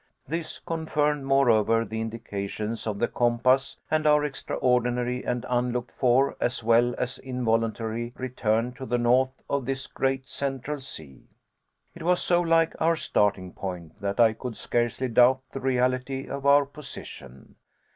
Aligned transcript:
This 0.27 0.57
confirmed, 0.57 1.25
moreover, 1.25 1.85
the 1.85 2.01
indications 2.01 2.87
of 2.87 2.97
the 2.97 3.07
compass 3.07 3.77
and 3.91 4.07
our 4.07 4.23
extraordinary 4.23 5.23
and 5.23 5.45
unlooked 5.47 5.91
for, 5.91 6.35
as 6.39 6.63
well 6.63 6.95
as 6.97 7.19
involuntary, 7.19 8.11
return 8.17 8.71
to 8.73 8.87
the 8.87 8.97
north 8.97 9.43
of 9.47 9.67
this 9.67 9.85
great 9.85 10.27
Central 10.27 10.79
Sea. 10.79 11.27
It 11.93 12.01
was 12.01 12.19
so 12.19 12.41
like 12.41 12.73
our 12.81 12.95
starting 12.95 13.53
point, 13.53 14.01
that 14.01 14.19
I 14.19 14.33
could 14.33 14.57
scarcely 14.57 15.07
doubt 15.07 15.43
the 15.51 15.59
reality 15.61 16.27
of 16.27 16.47
our 16.47 16.65
position. 16.65 17.57